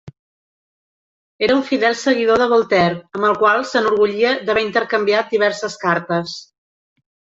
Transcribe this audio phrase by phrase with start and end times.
[1.47, 6.35] Era un fidel seguidor de Voltaire, amb el qual s'enorgullia d'haver intercanviat diverses cartes.